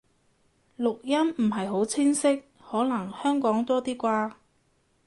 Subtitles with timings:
[0.79, 4.31] 錄音唔係好清晰，可能香港多啲啩